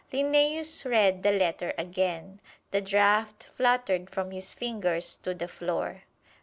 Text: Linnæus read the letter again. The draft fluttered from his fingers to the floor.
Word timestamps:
Linnæus 0.11 0.83
read 0.83 1.21
the 1.21 1.31
letter 1.31 1.75
again. 1.77 2.39
The 2.71 2.81
draft 2.81 3.43
fluttered 3.55 4.09
from 4.09 4.31
his 4.31 4.51
fingers 4.55 5.15
to 5.17 5.35
the 5.35 5.47
floor. 5.47 6.01